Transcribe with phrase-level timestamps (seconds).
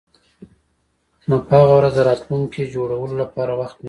[1.29, 3.79] نو په هغه ورځ د راتلونکي جوړولو لپاره وخت نه و